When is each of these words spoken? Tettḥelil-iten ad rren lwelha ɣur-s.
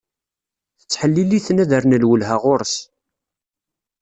Tettḥelil-iten 0.79 1.61
ad 1.63 1.71
rren 1.81 1.99
lwelha 2.03 2.35
ɣur-s. 2.43 2.75